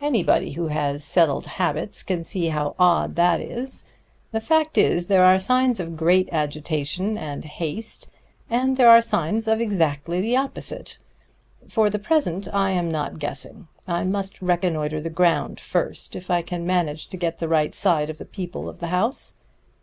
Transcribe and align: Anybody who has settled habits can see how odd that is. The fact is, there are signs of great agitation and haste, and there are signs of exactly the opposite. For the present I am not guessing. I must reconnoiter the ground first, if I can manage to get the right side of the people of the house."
Anybody 0.00 0.52
who 0.52 0.68
has 0.68 1.04
settled 1.04 1.44
habits 1.44 2.02
can 2.02 2.24
see 2.24 2.46
how 2.48 2.74
odd 2.78 3.14
that 3.16 3.42
is. 3.42 3.84
The 4.32 4.40
fact 4.40 4.78
is, 4.78 5.08
there 5.08 5.22
are 5.22 5.38
signs 5.38 5.78
of 5.80 5.98
great 5.98 6.30
agitation 6.32 7.18
and 7.18 7.44
haste, 7.44 8.08
and 8.48 8.78
there 8.78 8.88
are 8.88 9.02
signs 9.02 9.46
of 9.46 9.60
exactly 9.60 10.22
the 10.22 10.34
opposite. 10.34 10.96
For 11.68 11.90
the 11.90 11.98
present 11.98 12.48
I 12.54 12.70
am 12.70 12.90
not 12.90 13.18
guessing. 13.18 13.68
I 13.86 14.04
must 14.04 14.40
reconnoiter 14.40 14.98
the 14.98 15.10
ground 15.10 15.60
first, 15.60 16.16
if 16.16 16.30
I 16.30 16.40
can 16.40 16.64
manage 16.66 17.08
to 17.08 17.18
get 17.18 17.36
the 17.36 17.46
right 17.46 17.74
side 17.74 18.08
of 18.08 18.16
the 18.16 18.24
people 18.24 18.70
of 18.70 18.78
the 18.78 18.86
house." 18.86 19.36